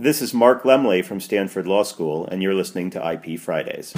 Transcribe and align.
This 0.00 0.22
is 0.22 0.32
Mark 0.32 0.62
Lemley 0.62 1.04
from 1.04 1.18
Stanford 1.18 1.66
Law 1.66 1.82
School, 1.82 2.24
and 2.28 2.40
you're 2.40 2.54
listening 2.54 2.88
to 2.90 3.12
IP 3.14 3.36
Fridays. 3.36 3.92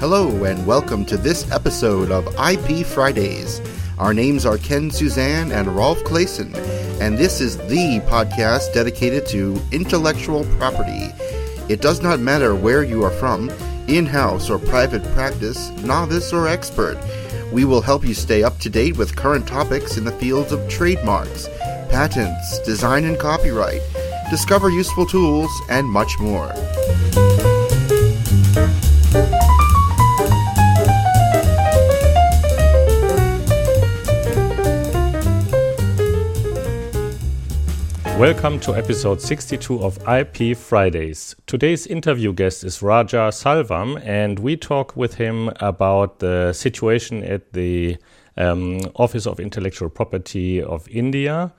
Hello, 0.00 0.44
and 0.44 0.66
welcome 0.66 1.04
to 1.04 1.18
this 1.18 1.50
episode 1.50 2.10
of 2.10 2.26
IP 2.40 2.86
Fridays. 2.86 3.60
Our 3.98 4.14
names 4.14 4.46
are 4.46 4.56
Ken 4.56 4.88
Suzan 4.88 5.52
and 5.52 5.76
Rolf 5.76 6.02
Claessen, 6.04 6.54
and 7.02 7.18
this 7.18 7.42
is 7.42 7.58
the 7.68 8.00
podcast 8.06 8.72
dedicated 8.72 9.26
to 9.26 9.60
intellectual 9.70 10.46
property. 10.56 11.10
It 11.68 11.82
does 11.82 12.00
not 12.02 12.18
matter 12.18 12.54
where 12.54 12.82
you 12.82 13.04
are 13.04 13.10
from, 13.10 13.50
in 13.88 14.06
house 14.06 14.48
or 14.48 14.58
private 14.58 15.04
practice, 15.12 15.68
novice 15.82 16.32
or 16.32 16.48
expert. 16.48 16.96
We 17.52 17.66
will 17.66 17.82
help 17.82 18.06
you 18.06 18.14
stay 18.14 18.42
up 18.42 18.58
to 18.60 18.70
date 18.70 18.96
with 18.96 19.16
current 19.16 19.46
topics 19.46 19.98
in 19.98 20.04
the 20.04 20.12
fields 20.12 20.50
of 20.50 20.66
trademarks, 20.70 21.46
patents, 21.88 22.58
design 22.60 23.04
and 23.04 23.18
copyright, 23.18 23.82
discover 24.30 24.70
useful 24.70 25.06
tools, 25.06 25.50
and 25.70 25.88
much 25.88 26.18
more. 26.18 26.52
Welcome 38.18 38.58
to 38.60 38.74
episode 38.74 39.20
62 39.20 39.80
of 39.80 39.96
IP 40.08 40.56
Fridays. 40.56 41.36
Today's 41.46 41.86
interview 41.86 42.32
guest 42.32 42.64
is 42.64 42.82
Raja 42.82 43.30
Selvam, 43.30 44.00
and 44.04 44.40
we 44.40 44.56
talk 44.56 44.96
with 44.96 45.14
him 45.14 45.50
about 45.60 46.18
the 46.18 46.52
situation 46.52 47.22
at 47.22 47.52
the 47.52 47.96
um, 48.36 48.80
Office 48.96 49.26
of 49.26 49.38
Intellectual 49.38 49.88
Property 49.88 50.60
of 50.60 50.88
India 50.88 51.52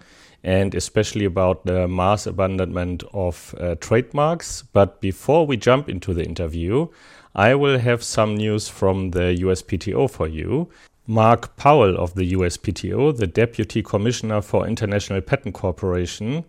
and 0.44 0.74
especially 0.76 1.26
about 1.26 1.66
the 1.66 1.88
mass 1.88 2.26
abandonment 2.26 3.04
of 3.14 3.56
uh, 3.60 3.76
trademarks. 3.76 4.64
But 4.74 5.02
before 5.02 5.46
we 5.46 5.58
jump 5.58 5.90
into 5.90 6.14
the 6.14 6.24
interview, 6.24 6.88
I 7.36 7.56
will 7.56 7.80
have 7.80 8.04
some 8.04 8.36
news 8.36 8.68
from 8.68 9.12
the 9.12 9.38
USPTO 9.42 10.10
for 10.10 10.28
you. 10.28 10.70
Mark 11.10 11.56
Powell 11.58 11.98
of 11.98 12.14
the 12.14 12.34
USPTO, 12.34 13.18
the 13.18 13.26
Deputy 13.26 13.82
Commissioner 13.82 14.44
for 14.44 14.68
International 14.68 15.22
Patent 15.22 15.56
Cooperation, 15.56 16.46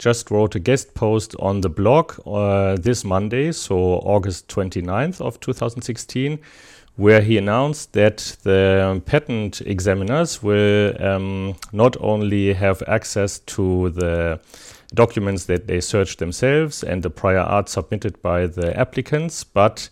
just 0.00 0.32
wrote 0.32 0.56
a 0.56 0.58
guest 0.58 0.94
post 0.94 1.36
on 1.38 1.60
the 1.60 1.68
blog 1.68 2.14
uh, 2.26 2.74
this 2.76 3.04
Monday, 3.04 3.52
so 3.52 3.76
August 3.76 4.48
29th 4.48 5.20
of 5.20 5.38
2016, 5.38 6.40
where 7.00 7.22
he 7.22 7.38
announced 7.38 7.94
that 7.94 8.36
the 8.42 9.00
patent 9.06 9.62
examiners 9.62 10.42
will 10.42 10.94
um, 11.02 11.54
not 11.72 11.96
only 11.98 12.52
have 12.52 12.82
access 12.86 13.38
to 13.38 13.88
the 13.90 14.38
documents 14.92 15.46
that 15.46 15.66
they 15.66 15.80
search 15.80 16.18
themselves 16.18 16.84
and 16.84 17.02
the 17.02 17.08
prior 17.08 17.38
art 17.38 17.70
submitted 17.70 18.20
by 18.20 18.46
the 18.46 18.78
applicants, 18.78 19.44
but 19.44 19.88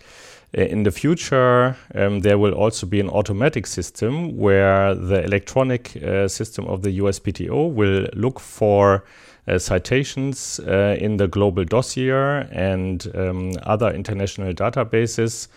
uh, 0.56 0.60
in 0.60 0.82
the 0.82 0.90
future, 0.90 1.74
um, 1.94 2.20
there 2.20 2.36
will 2.36 2.52
also 2.52 2.86
be 2.86 3.00
an 3.00 3.08
automatic 3.08 3.66
system 3.66 4.36
where 4.36 4.94
the 4.94 5.24
electronic 5.24 5.96
uh, 6.02 6.28
system 6.28 6.66
of 6.66 6.82
the 6.82 6.98
USPTO 6.98 7.72
will 7.72 8.06
look 8.12 8.38
for 8.38 9.04
uh, 9.46 9.58
citations 9.58 10.60
uh, 10.60 10.94
in 11.00 11.16
the 11.16 11.26
global 11.26 11.64
dossier 11.64 12.46
and 12.52 13.10
um, 13.14 13.52
other 13.62 13.90
international 13.94 14.52
databases 14.52 15.48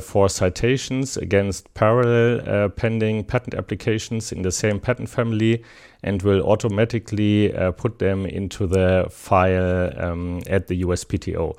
for 0.00 0.28
citations 0.28 1.16
against 1.16 1.72
parallel 1.74 2.40
uh, 2.48 2.68
pending 2.68 3.24
patent 3.24 3.54
applications 3.54 4.32
in 4.32 4.42
the 4.42 4.50
same 4.50 4.80
patent 4.80 5.08
family 5.08 5.62
and 6.02 6.22
will 6.22 6.42
automatically 6.42 7.52
put 7.76 7.98
them 7.98 8.26
into 8.26 8.66
the 8.66 9.06
file 9.10 9.92
um, 9.98 10.40
at 10.46 10.68
the 10.68 10.82
USPTO. 10.82 11.56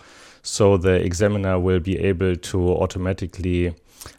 So 0.48 0.78
the 0.78 0.94
examiner 0.94 1.60
will 1.60 1.82
be 1.82 2.00
able 2.00 2.36
to 2.36 2.70
automatically 2.70 3.76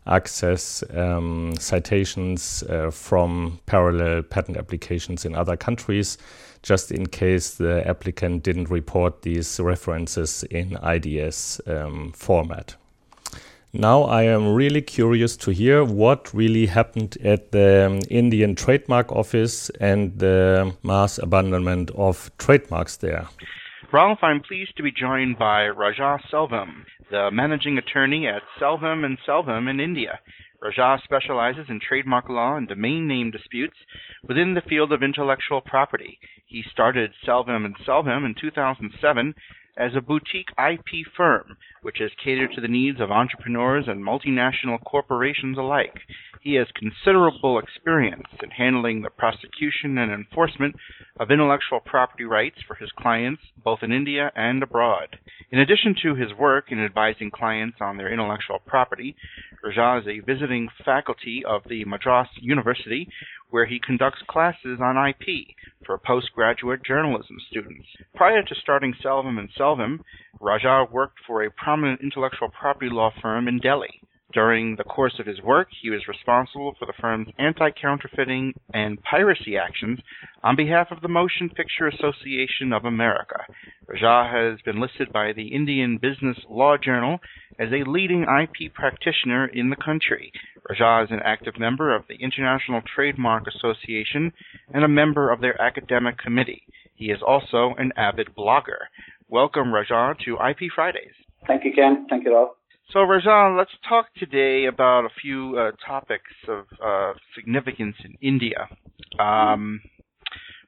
access 0.06 0.82
um, 0.94 1.54
citations 1.58 2.62
uh, 2.64 2.90
from 2.90 3.58
parallel 3.64 4.22
patent 4.22 4.56
applications 4.56 5.24
in 5.24 5.34
other 5.34 5.56
countries, 5.56 6.18
just 6.62 6.92
in 6.92 7.06
case 7.06 7.54
the 7.54 7.86
applicant 7.88 8.42
didn't 8.42 8.68
report 8.70 9.22
these 9.22 9.60
references 9.60 10.42
in 10.50 10.76
IDS 10.82 11.60
um, 11.66 12.12
format. 12.12 12.76
Now, 13.74 14.04
I 14.04 14.22
am 14.22 14.54
really 14.54 14.80
curious 14.80 15.36
to 15.38 15.50
hear 15.50 15.84
what 15.84 16.32
really 16.32 16.66
happened 16.66 17.18
at 17.22 17.52
the 17.52 17.86
um, 17.86 18.00
Indian 18.08 18.54
Trademark 18.54 19.12
Office 19.12 19.68
and 19.78 20.18
the 20.18 20.74
mass 20.82 21.18
abandonment 21.18 21.90
of 21.94 22.30
trademarks 22.38 22.96
there. 22.96 23.28
Rolf, 23.92 24.20
I'm 24.22 24.40
pleased 24.40 24.74
to 24.78 24.82
be 24.82 24.90
joined 24.90 25.38
by 25.38 25.68
Raja 25.68 26.18
Selvam, 26.32 26.86
the 27.10 27.28
managing 27.30 27.76
attorney 27.76 28.26
at 28.26 28.40
Selvam 28.58 29.04
and 29.04 29.18
Selvam 29.26 29.68
in 29.68 29.80
India. 29.80 30.18
Raja 30.62 30.98
specializes 31.04 31.66
in 31.68 31.78
trademark 31.78 32.30
law 32.30 32.56
and 32.56 32.66
domain 32.66 33.06
name 33.06 33.30
disputes 33.30 33.76
within 34.26 34.54
the 34.54 34.62
field 34.66 34.92
of 34.92 35.02
intellectual 35.02 35.60
property. 35.60 36.18
He 36.46 36.64
started 36.72 37.12
Selvam 37.26 37.66
and 37.66 37.76
Selvam 37.86 38.24
in 38.24 38.34
2007 38.40 39.34
as 39.78 39.92
a 39.94 40.00
boutique 40.00 40.50
IP 40.58 41.06
firm, 41.16 41.56
which 41.82 41.98
has 42.00 42.10
catered 42.22 42.50
to 42.54 42.60
the 42.60 42.68
needs 42.68 43.00
of 43.00 43.12
entrepreneurs 43.12 43.84
and 43.86 44.04
multinational 44.04 44.82
corporations 44.84 45.56
alike. 45.56 46.00
He 46.40 46.54
has 46.54 46.66
considerable 46.74 47.58
experience 47.58 48.26
in 48.42 48.50
handling 48.50 49.02
the 49.02 49.10
prosecution 49.10 49.98
and 49.98 50.12
enforcement 50.12 50.76
of 51.18 51.30
intellectual 51.30 51.80
property 51.80 52.24
rights 52.24 52.56
for 52.66 52.74
his 52.74 52.90
clients, 52.98 53.42
both 53.62 53.80
in 53.82 53.92
India 53.92 54.30
and 54.34 54.62
abroad. 54.62 55.16
In 55.50 55.60
addition 55.60 55.94
to 56.02 56.14
his 56.14 56.32
work 56.34 56.66
in 56.70 56.84
advising 56.84 57.30
clients 57.30 57.78
on 57.80 57.96
their 57.96 58.12
intellectual 58.12 58.58
property, 58.66 59.16
Raja 59.62 60.00
is 60.02 60.06
a 60.06 60.24
visiting 60.24 60.68
faculty 60.84 61.42
of 61.46 61.62
the 61.68 61.84
Madras 61.84 62.28
University, 62.40 63.08
where 63.50 63.66
he 63.66 63.80
conducts 63.80 64.22
classes 64.28 64.78
on 64.80 65.08
IP 65.08 65.54
for 65.84 65.98
postgraduate 65.98 66.84
journalism 66.84 67.36
students. 67.50 67.86
Prior 68.14 68.42
to 68.42 68.54
starting 68.60 68.94
Selvam 69.02 69.38
and 69.38 69.48
Selvam, 69.58 70.00
Raja 70.40 70.84
worked 70.90 71.18
for 71.26 71.42
a 71.42 71.50
prominent 71.50 72.00
intellectual 72.02 72.48
property 72.48 72.90
law 72.90 73.12
firm 73.22 73.48
in 73.48 73.58
Delhi. 73.58 74.02
During 74.34 74.76
the 74.76 74.84
course 74.84 75.18
of 75.18 75.24
his 75.24 75.40
work, 75.40 75.68
he 75.80 75.88
was 75.88 76.06
responsible 76.06 76.74
for 76.78 76.84
the 76.84 76.92
firm's 77.00 77.28
anti 77.38 77.70
counterfeiting 77.70 78.52
and 78.74 79.02
piracy 79.02 79.56
actions 79.56 80.00
on 80.44 80.54
behalf 80.54 80.88
of 80.90 81.00
the 81.00 81.08
Motion 81.08 81.48
Picture 81.48 81.88
Association 81.88 82.74
of 82.74 82.84
America. 82.84 83.46
Raja 83.86 84.28
has 84.30 84.60
been 84.60 84.80
listed 84.82 85.10
by 85.14 85.32
the 85.32 85.48
Indian 85.48 85.96
Business 85.96 86.36
Law 86.50 86.76
Journal 86.76 87.20
as 87.58 87.72
a 87.72 87.88
leading 87.88 88.24
IP 88.24 88.74
practitioner 88.74 89.46
in 89.46 89.70
the 89.70 89.76
country. 89.76 90.30
Raja 90.68 91.04
is 91.04 91.10
an 91.10 91.20
active 91.24 91.58
member 91.58 91.94
of 91.94 92.04
the 92.08 92.16
International 92.16 92.82
Trademark 92.94 93.44
Association 93.46 94.32
and 94.72 94.84
a 94.84 94.88
member 94.88 95.30
of 95.30 95.40
their 95.40 95.60
academic 95.60 96.18
committee. 96.18 96.62
He 96.94 97.06
is 97.06 97.20
also 97.26 97.74
an 97.78 97.92
avid 97.96 98.28
blogger. 98.36 98.88
Welcome, 99.28 99.72
Raja, 99.72 100.14
to 100.24 100.34
IP 100.34 100.70
Fridays. 100.74 101.14
Thank 101.46 101.64
you, 101.64 101.72
Ken. 101.74 102.06
Thank 102.10 102.24
you, 102.24 102.34
Rob. 102.34 102.50
So, 102.92 103.00
Rajan, 103.00 103.56
let's 103.56 103.70
talk 103.86 104.06
today 104.18 104.64
about 104.64 105.04
a 105.04 105.10
few 105.20 105.56
uh, 105.58 105.72
topics 105.86 106.32
of 106.48 106.64
uh, 106.82 107.12
significance 107.34 107.96
in 108.02 108.16
India. 108.22 108.66
Um, 109.20 109.80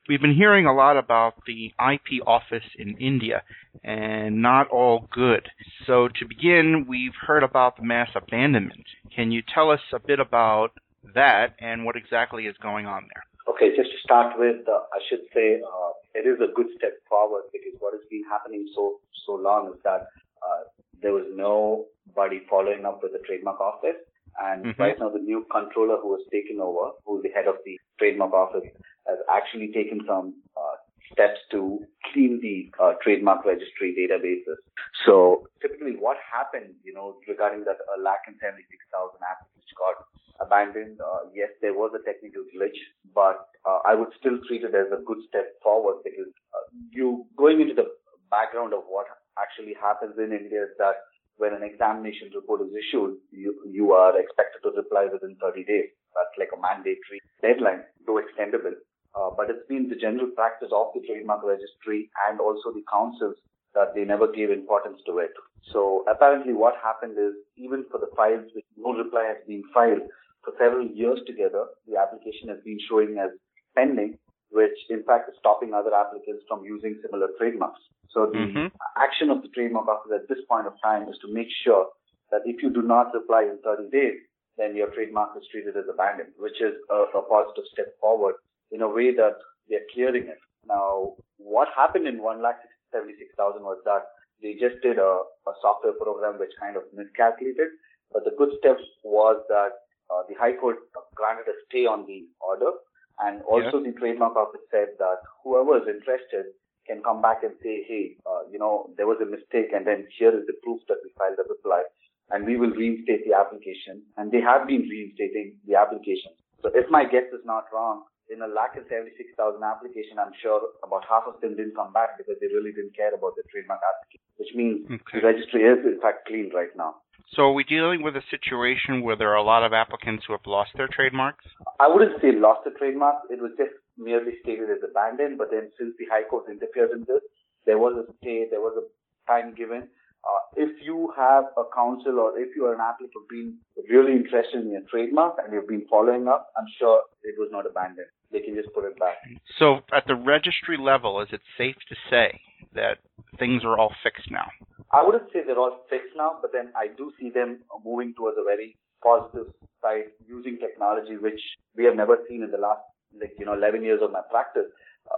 we've 0.08 0.20
been 0.20 0.34
hearing 0.34 0.66
a 0.66 0.74
lot 0.74 0.96
about 0.96 1.34
the 1.46 1.72
IP 1.78 2.26
office 2.26 2.64
in 2.78 2.96
India, 2.98 3.42
and 3.84 4.42
not 4.42 4.68
all 4.68 5.08
good. 5.12 5.48
So, 5.86 6.08
to 6.08 6.26
begin, 6.26 6.86
we've 6.88 7.14
heard 7.26 7.42
about 7.42 7.76
the 7.76 7.84
mass 7.84 8.08
abandonment. 8.14 8.86
Can 9.14 9.30
you 9.30 9.42
tell 9.54 9.70
us 9.70 9.80
a 9.92 9.98
bit 9.98 10.20
about 10.20 10.72
that 11.14 11.54
and 11.58 11.84
what 11.84 11.96
exactly 11.96 12.44
is 12.44 12.56
going 12.62 12.86
on 12.86 13.08
there? 13.12 13.24
Okay, 13.48 13.74
just 13.76 13.90
to 13.90 13.98
start 14.04 14.38
with, 14.38 14.68
uh, 14.68 14.84
I 14.92 15.00
should 15.08 15.24
say 15.34 15.60
uh, 15.60 15.92
it 16.14 16.28
is 16.28 16.38
a 16.40 16.52
good 16.54 16.68
step 16.76 16.92
forward 17.08 17.44
because 17.52 17.72
what 17.80 17.94
has 17.94 18.02
been 18.10 18.24
happening 18.30 18.68
so 18.74 19.00
so 19.26 19.34
long 19.34 19.72
is 19.74 19.80
that 19.84 20.08
uh, 20.42 20.62
there 21.02 21.12
was 21.12 21.24
nobody 21.34 22.40
following 22.48 22.84
up 22.84 23.02
with 23.02 23.12
the 23.12 23.18
trademark 23.26 23.60
office. 23.60 23.96
And 24.38 24.64
mm-hmm. 24.64 24.80
right 24.80 24.98
now, 24.98 25.08
the 25.08 25.18
new 25.18 25.46
controller 25.50 25.96
who 26.00 26.14
has 26.14 26.24
taken 26.30 26.60
over, 26.60 26.92
who's 27.04 27.22
the 27.22 27.30
head 27.30 27.46
of 27.46 27.56
the 27.64 27.78
trademark 27.98 28.32
office, 28.32 28.68
has 29.06 29.18
actually 29.30 29.72
taken 29.72 30.00
some 30.06 30.34
uh, 30.56 30.76
steps 31.12 31.40
to 31.50 31.80
clean 32.12 32.38
the 32.40 32.70
uh, 32.82 32.94
trademark 33.02 33.44
registry 33.44 33.96
databases. 33.98 34.60
So 35.04 35.46
typically, 35.60 35.96
what 35.98 36.16
happened, 36.22 36.74
you 36.84 36.94
know, 36.94 37.16
regarding 37.26 37.64
that 37.64 37.78
uh, 37.90 38.00
lakh 38.00 38.22
and 38.26 38.36
seventy-six 38.40 38.84
thousand 38.92 39.18
which 39.56 39.72
got 39.76 39.96
abandoned. 40.40 40.98
Uh, 41.00 41.28
yes, 41.34 41.50
there 41.60 41.74
was 41.74 41.92
a 41.94 42.02
technical 42.04 42.42
glitch, 42.54 42.78
but 43.14 43.48
uh, 43.68 43.78
I 43.84 43.94
would 43.94 44.08
still 44.18 44.38
treat 44.48 44.64
it 44.64 44.74
as 44.74 44.88
a 44.92 45.02
good 45.04 45.18
step 45.28 45.52
forward 45.62 46.02
because 46.04 46.32
uh, 46.54 46.64
you 46.90 47.26
going 47.36 47.60
into 47.60 47.74
the 47.74 47.92
background 48.30 48.72
of 48.72 48.84
what 48.88 49.06
actually 49.38 49.74
happens 49.74 50.16
in 50.18 50.32
India 50.32 50.64
is 50.64 50.74
that 50.78 50.96
when 51.40 51.54
an 51.56 51.64
examination 51.64 52.30
report 52.36 52.60
is 52.62 52.72
issued, 52.76 53.16
you, 53.32 53.56
you 53.66 53.92
are 53.92 54.12
expected 54.20 54.60
to 54.62 54.76
reply 54.76 55.08
within 55.12 55.36
30 55.40 55.64
days. 55.64 55.88
That's 56.14 56.36
like 56.38 56.52
a 56.52 56.60
mandatory 56.60 57.20
deadline, 57.40 57.82
though 58.06 58.20
extendable. 58.20 58.76
uh, 59.14 59.30
but 59.36 59.50
it's 59.50 59.66
been 59.68 59.88
the 59.88 59.96
general 59.96 60.28
practice 60.36 60.70
of 60.72 60.88
the 60.94 61.00
trademark 61.06 61.42
registry 61.42 62.10
and 62.28 62.40
also 62.40 62.70
the 62.72 62.84
counsels 62.92 63.36
that 63.74 63.94
they 63.94 64.04
never 64.04 64.26
gave 64.30 64.50
importance 64.50 65.00
to 65.06 65.18
it. 65.18 65.32
So 65.72 66.04
apparently 66.10 66.52
what 66.52 66.74
happened 66.82 67.16
is 67.18 67.34
even 67.56 67.84
for 67.90 67.98
the 67.98 68.10
files 68.16 68.46
which 68.54 68.66
no 68.76 68.92
reply 68.94 69.24
has 69.32 69.38
been 69.46 69.62
filed 69.74 70.02
for 70.44 70.52
several 70.58 70.86
years 70.86 71.20
together, 71.26 71.66
the 71.86 71.98
application 71.98 72.48
has 72.48 72.58
been 72.64 72.78
showing 72.88 73.18
as 73.18 73.30
pending, 73.76 74.18
which 74.50 74.76
in 74.90 75.02
fact 75.04 75.28
is 75.28 75.36
stopping 75.38 75.74
other 75.74 75.94
applicants 75.94 76.44
from 76.48 76.64
using 76.64 76.98
similar 77.02 77.28
trademarks. 77.38 77.80
So 78.10 78.26
the 78.26 78.38
mm-hmm. 78.38 78.66
action 78.98 79.30
of 79.30 79.42
the 79.42 79.48
trademark 79.54 79.86
office 79.86 80.12
at 80.14 80.28
this 80.28 80.42
point 80.48 80.66
of 80.66 80.74
time 80.82 81.08
is 81.08 81.16
to 81.22 81.32
make 81.32 81.48
sure 81.64 81.86
that 82.30 82.42
if 82.44 82.62
you 82.62 82.70
do 82.70 82.82
not 82.82 83.14
reply 83.14 83.46
in 83.46 83.58
30 83.62 83.90
days, 83.90 84.18
then 84.58 84.74
your 84.74 84.90
trademark 84.90 85.30
is 85.38 85.46
treated 85.50 85.76
as 85.76 85.86
abandoned, 85.86 86.34
which 86.38 86.60
is 86.60 86.74
a, 86.90 87.18
a 87.18 87.22
positive 87.22 87.64
step 87.72 87.94
forward 88.00 88.34
in 88.70 88.82
a 88.82 88.88
way 88.88 89.14
that 89.14 89.38
they're 89.68 89.86
clearing 89.94 90.26
it. 90.26 90.38
Now, 90.66 91.14
what 91.38 91.68
happened 91.74 92.06
in 92.06 92.18
1,76,000 92.18 93.62
was 93.62 93.78
that 93.84 94.10
they 94.42 94.54
just 94.54 94.82
did 94.82 94.98
a, 94.98 95.22
a 95.46 95.52
software 95.62 95.94
program 95.94 96.38
which 96.38 96.52
kind 96.58 96.76
of 96.76 96.82
miscalculated. 96.92 97.68
But 98.12 98.24
the 98.24 98.34
good 98.36 98.50
step 98.58 98.76
was 99.04 99.40
that 99.48 99.86
uh, 100.10 100.22
the 100.28 100.34
High 100.34 100.56
Court 100.56 100.78
granted 101.14 101.46
a 101.46 101.54
stay 101.68 101.86
on 101.86 102.06
the 102.06 102.26
order. 102.40 102.74
And 103.20 103.42
also 103.42 103.78
yeah. 103.78 103.92
the 103.92 103.98
trademark 103.98 104.36
office 104.36 104.64
said 104.70 104.96
that 104.98 105.20
whoever 105.44 105.76
is 105.76 105.88
interested 105.88 106.56
can 106.86 107.02
come 107.02 107.20
back 107.20 107.44
and 107.44 107.52
say, 107.62 107.84
hey, 107.86 108.16
uh, 108.24 108.48
you 108.50 108.58
know, 108.58 108.90
there 108.96 109.06
was 109.06 109.20
a 109.20 109.28
mistake 109.28 109.70
and 109.76 109.86
then 109.86 110.08
here 110.16 110.32
is 110.32 110.46
the 110.46 110.56
proof 110.64 110.80
that 110.88 110.98
we 111.04 111.12
filed 111.18 111.38
a 111.38 111.46
reply 111.48 111.84
and 112.30 112.46
we 112.46 112.56
will 112.56 112.72
reinstate 112.72 113.26
the 113.28 113.36
application. 113.36 114.02
And 114.16 114.32
they 114.32 114.40
have 114.40 114.66
been 114.66 114.88
reinstating 114.88 115.54
the 115.66 115.76
application. 115.76 116.32
So 116.62 116.70
if 116.74 116.88
my 116.90 117.04
guess 117.04 117.28
is 117.32 117.44
not 117.44 117.68
wrong, 117.72 118.04
in 118.30 118.42
a 118.42 118.46
lakh 118.46 118.78
and 118.78 118.86
76,000 118.86 119.58
application, 119.58 120.22
I'm 120.22 120.32
sure 120.38 120.62
about 120.86 121.02
half 121.02 121.26
of 121.26 121.42
them 121.42 121.58
didn't 121.58 121.74
come 121.74 121.92
back 121.92 122.14
because 122.16 122.38
they 122.38 122.46
really 122.46 122.70
didn't 122.70 122.94
care 122.94 123.10
about 123.12 123.34
the 123.34 123.42
trademark 123.50 123.82
application, 123.82 124.22
which 124.38 124.54
means 124.54 124.86
okay. 124.86 125.18
the 125.18 125.26
registry 125.26 125.66
is 125.66 125.82
in 125.82 125.98
fact 125.98 126.30
clean 126.30 126.54
right 126.54 126.70
now. 126.78 127.02
So 127.36 127.42
are 127.42 127.52
we 127.52 127.62
dealing 127.62 128.02
with 128.02 128.16
a 128.16 128.26
situation 128.28 129.02
where 129.02 129.14
there 129.14 129.30
are 129.30 129.36
a 129.36 129.42
lot 129.42 129.62
of 129.62 129.72
applicants 129.72 130.24
who 130.26 130.32
have 130.32 130.46
lost 130.46 130.70
their 130.76 130.88
trademarks? 130.88 131.44
I 131.78 131.86
wouldn't 131.86 132.20
say 132.20 132.32
lost 132.32 132.64
the 132.64 132.72
trademark. 132.72 133.22
It 133.30 133.40
was 133.40 133.52
just 133.56 133.70
merely 133.96 134.32
stated 134.42 134.68
as 134.68 134.82
abandoned. 134.82 135.38
But 135.38 135.50
then 135.52 135.70
since 135.78 135.94
the 135.98 136.06
High 136.10 136.26
Court 136.28 136.50
interfered 136.50 136.90
in 136.90 137.06
this, 137.06 137.22
there 137.66 137.78
was 137.78 137.94
a 137.94 138.12
stay, 138.18 138.46
there 138.50 138.60
was 138.60 138.74
a 138.82 139.30
time 139.30 139.54
given. 139.54 139.86
Uh, 140.22 140.42
if 140.56 140.70
you 140.82 141.12
have 141.16 141.44
a 141.56 141.62
counsel 141.74 142.18
or 142.18 142.38
if 142.38 142.54
you 142.56 142.66
are 142.66 142.74
an 142.74 142.80
applicant 142.80 143.24
being 143.30 143.56
really 143.88 144.12
interested 144.12 144.60
in 144.60 144.72
your 144.72 144.82
trademark 144.90 145.36
and 145.38 145.52
you've 145.52 145.68
been 145.68 145.86
following 145.88 146.26
up, 146.26 146.52
I'm 146.58 146.66
sure 146.78 147.02
it 147.22 147.36
was 147.38 147.48
not 147.52 147.64
abandoned. 147.64 148.08
They 148.32 148.40
can 148.40 148.54
just 148.54 148.74
put 148.74 148.84
it 148.84 148.98
back. 148.98 149.16
So 149.58 149.80
at 149.94 150.04
the 150.06 150.16
registry 150.16 150.76
level, 150.76 151.22
is 151.22 151.28
it 151.32 151.40
safe 151.56 151.76
to 151.88 151.96
say 152.10 152.40
that 152.74 152.98
things 153.38 153.62
are 153.64 153.78
all 153.78 153.94
fixed 154.02 154.30
now? 154.30 154.50
I 154.92 155.04
wouldn't 155.06 155.30
say 155.32 155.40
they're 155.46 155.58
all 155.58 155.86
fixed 155.88 156.16
now, 156.16 156.38
but 156.42 156.52
then 156.52 156.72
I 156.74 156.88
do 156.96 157.12
see 157.18 157.30
them 157.30 157.62
moving 157.84 158.14
towards 158.14 158.38
a 158.38 158.44
very 158.44 158.76
positive 159.02 159.54
side 159.80 160.10
using 160.26 160.58
technology, 160.58 161.16
which 161.16 161.40
we 161.76 161.84
have 161.84 161.94
never 161.94 162.18
seen 162.28 162.42
in 162.42 162.50
the 162.50 162.58
last, 162.58 162.82
like, 163.14 163.32
you 163.38 163.46
know, 163.46 163.54
11 163.54 163.84
years 163.84 164.00
of 164.02 164.10
my 164.10 164.20
practice. 164.30 164.66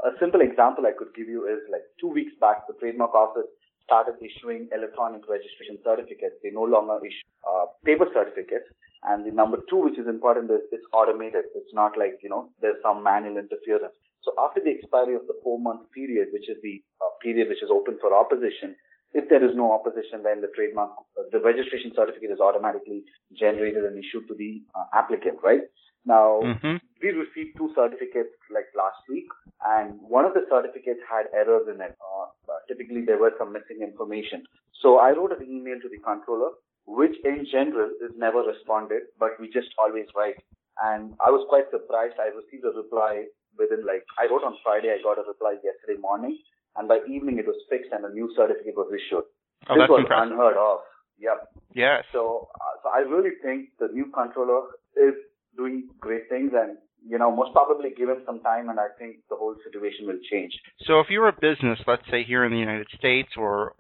A 0.05 0.13
simple 0.21 0.41
example 0.41 0.85
I 0.87 0.93
could 0.93 1.15
give 1.17 1.29
you 1.29 1.49
is 1.49 1.61
like 1.73 1.83
two 2.01 2.09
weeks 2.09 2.33
back, 2.41 2.67
the 2.69 2.75
trademark 2.75 3.15
office 3.15 3.49
started 3.85 4.15
issuing 4.23 4.69
electronic 4.73 5.29
registration 5.29 5.79
certificates. 5.83 6.37
They 6.43 6.51
no 6.51 6.63
longer 6.63 7.01
issue 7.05 7.27
uh, 7.49 7.67
paper 7.85 8.07
certificates. 8.15 8.69
And 9.03 9.27
the 9.27 9.33
number 9.35 9.59
two, 9.69 9.83
which 9.83 9.99
is 9.99 10.07
important, 10.07 10.51
is 10.51 10.63
it's 10.71 10.87
automated. 10.95 11.51
It's 11.57 11.75
not 11.75 11.99
like, 11.99 12.21
you 12.23 12.31
know, 12.31 12.51
there's 12.61 12.79
some 12.83 13.03
manual 13.03 13.37
interference. 13.37 13.93
So 14.23 14.31
after 14.39 14.63
the 14.63 14.71
expiry 14.71 15.17
of 15.17 15.27
the 15.27 15.35
four 15.43 15.59
month 15.59 15.91
period, 15.91 16.29
which 16.33 16.49
is 16.49 16.57
the 16.63 16.81
uh, 17.03 17.11
period 17.21 17.49
which 17.49 17.63
is 17.63 17.71
open 17.75 17.99
for 18.01 18.15
opposition, 18.15 18.77
if 19.15 19.29
there 19.29 19.45
is 19.45 19.55
no 19.55 19.73
opposition, 19.73 20.23
then 20.25 20.41
the 20.41 20.49
trademark, 20.57 20.91
uh, 21.19 21.29
the 21.31 21.41
registration 21.41 21.93
certificate 21.95 22.31
is 22.31 22.41
automatically 22.41 23.05
generated 23.37 23.85
and 23.85 23.99
issued 23.99 24.27
to 24.29 24.35
the 24.35 24.63
uh, 24.75 24.85
applicant, 24.95 25.39
right? 25.43 25.69
Now, 26.05 26.41
mm-hmm. 26.43 26.83
we 27.01 27.09
received 27.11 27.57
two 27.57 27.71
certificates 27.77 28.35
like 28.51 28.67
last 28.77 28.99
week, 29.09 29.29
and 29.63 30.01
one 30.01 30.25
of 30.25 30.35
the 30.35 30.49
certificates 30.51 31.01
had 31.07 31.31
errors 31.31 31.69
in 31.69 31.81
it. 31.81 31.95
Uh, 32.01 32.27
typically, 32.67 33.05
there 33.05 33.19
were 33.19 33.33
some 33.39 33.53
missing 33.53 33.85
information. 33.85 34.43
So 34.81 34.99
I 34.99 35.13
wrote 35.13 35.39
an 35.39 35.47
email 35.47 35.79
to 35.79 35.89
the 35.89 36.03
controller, 36.03 36.59
which 36.87 37.15
in 37.25 37.47
general 37.47 37.91
is 38.03 38.11
never 38.17 38.43
responded, 38.43 39.15
but 39.21 39.39
we 39.39 39.47
just 39.47 39.71
always 39.79 40.07
write. 40.17 40.43
And 40.83 41.15
I 41.23 41.31
was 41.31 41.47
quite 41.49 41.71
surprised. 41.71 42.19
I 42.19 42.35
received 42.35 42.65
a 42.65 42.75
reply 42.75 43.31
within 43.55 43.87
like, 43.87 44.03
I 44.19 44.27
wrote 44.27 44.43
on 44.43 44.59
Friday, 44.65 44.91
I 44.91 44.99
got 45.05 45.23
a 45.23 45.29
reply 45.29 45.61
yesterday 45.63 46.01
morning 46.01 46.41
and 46.77 46.89
by 46.89 46.99
evening 47.09 47.39
it 47.39 47.47
was 47.47 47.57
fixed 47.69 47.93
and 47.93 48.05
a 48.05 48.13
new 48.13 48.33
certificate 48.37 48.77
was 48.77 48.91
issued. 48.93 49.25
Oh, 49.69 49.75
this 49.75 49.89
was 49.89 50.03
impressive. 50.03 50.33
unheard 50.33 50.57
of. 50.57 50.81
Yep. 51.19 51.49
Yes. 51.75 52.05
So, 52.13 52.49
uh, 52.55 52.75
so 52.83 52.89
I 52.91 53.07
really 53.07 53.37
think 53.43 53.71
the 53.79 53.89
new 53.93 54.11
controller 54.13 54.75
is 54.97 55.15
doing 55.57 55.89
great 56.01 56.29
things 56.29 56.53
and 56.55 56.79
you 57.07 57.19
know, 57.19 57.35
most 57.35 57.53
probably 57.53 57.91
give 57.97 58.09
him 58.09 58.23
some 58.25 58.41
time, 58.41 58.69
and 58.69 58.79
I 58.79 58.87
think 58.99 59.17
the 59.29 59.37
whole 59.37 59.57
situation 59.65 60.07
will 60.07 60.19
change. 60.31 60.53
So, 60.87 61.01
if 61.01 61.07
you're 61.11 61.29
a 61.29 61.33
business, 61.33 61.79
let's 61.87 62.03
say 62.11 62.23
here 62.23 62.45
in 62.45 62.53
the 62.53 62.59
United 62.59 62.87
States 62.97 63.31
or 63.37 63.75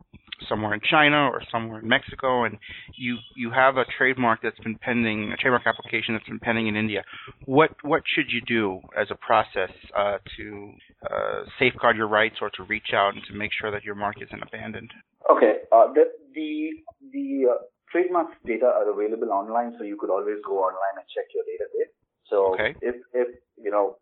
somewhere 0.48 0.74
in 0.74 0.80
China 0.80 1.28
or 1.28 1.42
somewhere 1.50 1.80
in 1.80 1.88
Mexico, 1.88 2.44
and 2.44 2.58
you 2.96 3.16
you 3.36 3.50
have 3.50 3.76
a 3.76 3.84
trademark 3.98 4.40
that's 4.42 4.58
been 4.60 4.76
pending, 4.76 5.32
a 5.32 5.36
trademark 5.36 5.66
application 5.66 6.14
that's 6.14 6.28
been 6.28 6.38
pending 6.38 6.68
in 6.68 6.76
India, 6.76 7.04
what 7.46 7.70
what 7.82 8.02
should 8.14 8.26
you 8.30 8.40
do 8.46 8.80
as 8.98 9.08
a 9.10 9.14
process 9.14 9.70
uh, 9.96 10.18
to 10.36 10.72
uh, 11.10 11.44
safeguard 11.58 11.96
your 11.96 12.08
rights 12.08 12.36
or 12.40 12.50
to 12.50 12.62
reach 12.64 12.92
out 12.94 13.14
and 13.14 13.22
to 13.28 13.34
make 13.34 13.50
sure 13.58 13.70
that 13.70 13.84
your 13.84 13.94
mark 13.94 14.16
isn't 14.22 14.42
abandoned? 14.42 14.90
Okay, 15.30 15.62
uh, 15.72 15.92
the 15.92 16.04
the 16.34 16.70
the 17.12 17.50
uh, 17.50 17.58
trademarks 17.90 18.36
data 18.46 18.66
are 18.66 18.88
available 18.90 19.30
online, 19.30 19.74
so 19.78 19.84
you 19.84 19.96
could 19.96 20.10
always 20.10 20.38
go 20.46 20.58
online 20.58 20.96
and 20.96 21.06
check 21.14 21.28
your 21.34 21.44
database. 21.44 21.92
So 22.28 22.54
okay. 22.54 22.74
if 22.80 22.96
if 23.12 23.28
you 23.60 23.70
know 23.70 23.96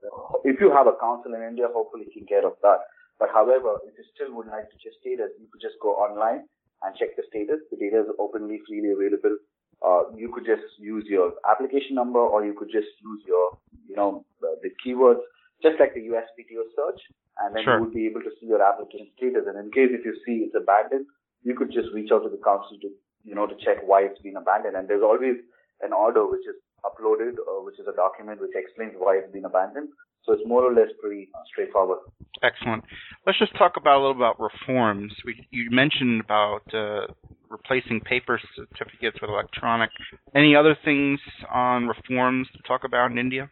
if 0.45 0.61
you 0.61 0.71
have 0.71 0.87
a 0.87 0.95
counsel 1.01 1.35
in 1.35 1.43
India, 1.43 1.67
hopefully 1.73 2.07
you 2.07 2.15
can 2.15 2.27
care 2.27 2.47
of 2.47 2.55
that. 2.63 2.87
But 3.21 3.29
however, 3.37 3.77
if 3.85 3.93
you 4.01 4.05
still 4.17 4.33
would 4.35 4.49
like 4.49 4.73
to 4.73 4.77
just 4.81 4.97
status, 5.05 5.29
you 5.37 5.47
could 5.53 5.61
just 5.61 5.77
go 5.85 5.93
online 6.01 6.49
and 6.81 6.97
check 6.97 7.13
the 7.21 7.23
status. 7.29 7.61
The 7.69 7.77
data 7.77 8.09
is 8.09 8.11
openly, 8.17 8.65
freely 8.65 8.97
available. 8.97 9.37
Uh, 9.85 10.09
you 10.17 10.33
could 10.33 10.49
just 10.49 10.65
use 10.81 11.05
your 11.05 11.37
application 11.45 12.01
number 12.01 12.19
or 12.19 12.45
you 12.45 12.57
could 12.57 12.73
just 12.73 12.89
use 13.05 13.21
your, 13.29 13.61
you 13.85 13.97
know, 13.97 14.25
the, 14.41 14.57
the 14.65 14.73
keywords, 14.81 15.21
just 15.61 15.77
like 15.77 15.93
the 15.93 16.01
USPTO 16.09 16.65
search. 16.73 17.01
And 17.45 17.53
then 17.53 17.65
sure. 17.65 17.77
you 17.77 17.81
would 17.85 17.95
be 17.95 18.09
able 18.09 18.25
to 18.25 18.33
see 18.41 18.49
your 18.49 18.65
application 18.65 19.13
status. 19.17 19.45
And 19.45 19.61
in 19.61 19.69
case 19.69 19.93
if 19.93 20.01
you 20.05 20.17
see 20.25 20.49
it's 20.49 20.57
abandoned, 20.57 21.05
you 21.45 21.53
could 21.53 21.73
just 21.73 21.93
reach 21.93 22.09
out 22.13 22.25
to 22.25 22.33
the 22.33 22.41
counsel 22.41 22.81
to, 22.81 22.89
you 23.25 23.37
know, 23.37 23.47
to 23.47 23.57
check 23.61 23.85
why 23.85 24.09
it's 24.09 24.21
been 24.21 24.41
abandoned. 24.41 24.77
And 24.77 24.89
there's 24.89 25.05
always 25.05 25.37
an 25.81 25.93
order 25.93 26.25
which 26.25 26.45
is 26.49 26.57
uploaded, 26.85 27.37
uh, 27.41 27.61
which 27.65 27.77
is 27.77 27.89
a 27.89 27.97
document 27.97 28.41
which 28.41 28.57
explains 28.57 28.97
why 28.97 29.21
it's 29.21 29.33
been 29.33 29.45
abandoned. 29.45 29.93
So 30.25 30.33
it's 30.35 30.47
more 30.47 30.65
or 30.65 30.73
less 30.73 30.89
pretty 31.01 31.29
straightforward. 31.51 31.99
Excellent. 32.43 32.85
Let's 33.27 33.39
just 33.39 33.57
talk 33.57 33.73
about 33.77 33.99
a 33.99 34.01
little 34.01 34.17
about 34.17 34.41
reforms. 34.41 35.13
We, 35.25 35.47
you 35.51 35.71
mentioned 35.71 36.21
about 36.21 36.63
uh, 36.73 37.13
replacing 37.49 38.01
paper 38.01 38.41
certificates 38.57 39.21
with 39.21 39.31
electronic. 39.31 39.91
Any 40.35 40.55
other 40.55 40.77
things 40.85 41.21
on 41.53 41.87
reforms 41.87 42.49
to 42.57 42.63
talk 42.67 42.83
about 42.85 43.11
in 43.11 43.19
India? 43.19 43.51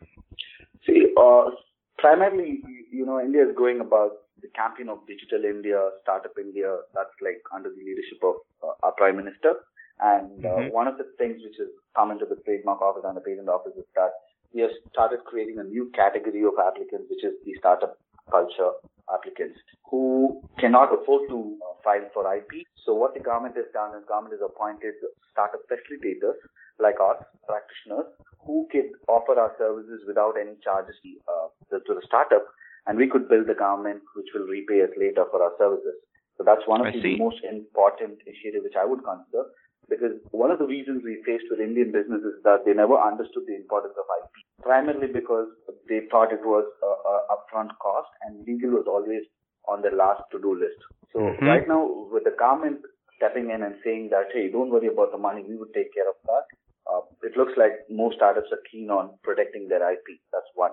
See, 0.87 1.13
uh, 1.19 1.51
primarily, 1.99 2.61
you 2.93 3.05
know, 3.05 3.21
India 3.21 3.43
is 3.43 3.57
going 3.57 3.81
about 3.81 4.13
the 4.41 4.49
campaign 4.55 4.89
of 4.89 5.07
Digital 5.07 5.45
India, 5.45 5.91
Startup 6.03 6.33
India. 6.39 6.79
That's 6.95 7.13
like 7.21 7.43
under 7.53 7.71
the 7.71 7.83
leadership 7.83 8.23
of 8.23 8.37
uh, 8.63 8.87
our 8.87 8.93
Prime 8.93 9.17
Minister. 9.17 9.55
And 10.01 10.47
uh, 10.47 10.49
mm-hmm. 10.49 10.75
one 10.75 10.87
of 10.87 10.97
the 10.97 11.11
things 11.19 11.43
which 11.43 11.59
has 11.59 11.69
come 11.97 12.13
into 12.13 12.25
the 12.25 12.39
trademark 12.47 12.81
office 12.81 13.03
and 13.05 13.17
the 13.17 13.21
patent 13.21 13.49
office 13.49 13.75
is 13.77 13.85
that 13.97 14.15
we 14.55 14.63
have 14.63 14.71
started 14.93 15.25
creating 15.25 15.59
a 15.59 15.65
new 15.65 15.91
category 15.95 16.43
of 16.45 16.55
applicants, 16.59 17.09
which 17.11 17.25
is 17.25 17.35
the 17.45 17.55
startup 17.59 17.99
culture 18.31 18.73
applicants 19.13 19.59
who 19.91 20.41
cannot 20.59 20.93
afford 20.93 21.29
to 21.29 21.57
uh, 21.65 21.75
file 21.83 22.05
for 22.13 22.29
IP. 22.35 22.65
So 22.85 22.95
what 22.95 23.15
the 23.15 23.21
government 23.21 23.57
has 23.57 23.67
done 23.73 23.97
is 23.97 24.05
government 24.09 24.37
has 24.37 24.45
appointed 24.45 24.95
startup 25.33 25.61
facilitators 25.69 26.37
like 26.79 26.97
us, 27.01 27.17
practitioners, 27.49 28.07
who 28.45 28.69
can 28.71 28.93
offer 29.09 29.39
our 29.39 29.53
services 29.59 30.05
without 30.07 30.37
any 30.41 30.57
charges 30.63 30.95
uh, 31.29 31.49
to 31.73 31.93
the 31.95 32.03
startup, 32.05 32.45
and 32.87 32.97
we 32.97 33.09
could 33.09 33.29
build 33.29 33.47
the 33.47 33.55
government 33.57 34.01
which 34.15 34.29
will 34.35 34.47
repay 34.47 34.83
us 34.85 34.93
later 34.97 35.25
for 35.31 35.43
our 35.43 35.53
services. 35.59 35.97
So 36.37 36.45
that's 36.45 36.63
one 36.67 36.81
of 36.81 36.87
I 36.87 36.93
the 36.93 37.03
see. 37.03 37.17
most 37.19 37.43
important 37.43 38.23
initiatives 38.25 38.63
which 38.63 38.79
I 38.79 38.87
would 38.87 39.03
consider 39.03 39.51
because 39.89 40.13
one 40.31 40.51
of 40.51 40.59
the 40.59 40.67
reasons 40.67 41.03
we 41.05 41.23
faced 41.27 41.45
with 41.51 41.61
Indian 41.61 41.93
businesses 41.93 42.37
is 42.39 42.43
that 42.45 42.65
they 42.65 42.75
never 42.75 42.97
understood 42.99 43.45
the 43.47 43.57
importance 43.57 43.95
of 43.99 44.05
IP, 44.19 44.45
primarily 44.63 45.09
because 45.09 45.49
they 45.89 46.01
thought 46.11 46.33
it 46.33 46.45
was 46.45 46.65
a, 46.83 46.93
a 47.13 47.17
upfront 47.35 47.71
cost 47.81 48.09
and 48.23 48.45
legal 48.47 48.71
was 48.71 48.87
always 48.87 49.23
on 49.69 49.83
the 49.83 49.91
last 49.91 50.23
to-do 50.33 50.55
list. 50.59 50.79
So 51.13 51.21
Mhm. 51.21 51.47
right 51.47 51.67
now, 51.69 51.83
with 52.13 52.25
the 52.25 52.37
government 52.39 52.81
stepping 53.17 53.51
in 53.51 53.63
and 53.63 53.77
saying 53.85 54.11
that, 54.11 54.33
hey, 54.33 54.49
don't 54.51 54.71
worry 54.71 54.89
about 54.89 55.13
the 55.13 55.19
money, 55.19 55.43
we 55.43 55.57
would 55.57 55.73
take 55.75 55.93
care 55.95 56.09
of 56.09 56.17
that. 56.27 56.45
Uh, 56.91 57.01
it 57.23 57.37
looks 57.37 57.53
like 57.57 57.85
most 57.91 58.17
startups 58.17 58.51
are 58.53 58.63
keen 58.71 58.91
on 58.91 59.19
protecting 59.23 59.69
their 59.69 59.83
IP. 59.93 60.21
That's 60.33 60.51
one. 60.55 60.73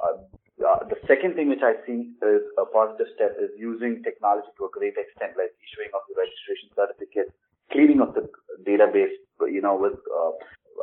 Uh, 0.00 0.16
Uh, 0.62 0.84
the 0.92 0.98
second 1.10 1.34
thing 1.34 1.48
which 1.50 1.62
I 1.66 1.74
see 1.84 2.12
is 2.22 2.42
a 2.62 2.64
positive 2.74 3.08
step 3.16 3.34
is 3.44 3.50
using 3.58 3.94
technology 4.06 4.46
to 4.58 4.66
a 4.68 4.74
great 4.76 4.94
extent, 5.02 5.34
like 5.34 5.50
issuing 5.66 5.90
of 5.98 6.02
the 6.06 6.14
registration 6.14 6.68
certificate, 6.78 7.30
cleaning 7.72 8.00
of 8.00 8.14
the 8.14 8.28
database, 8.66 9.12
you 9.50 9.60
know, 9.60 9.76
with 9.76 9.94
uh, 9.94 10.32